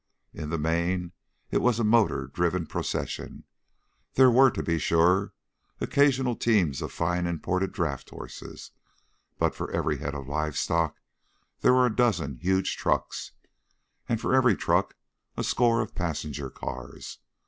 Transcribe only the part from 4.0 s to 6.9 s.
There were, to be sure, occasional teams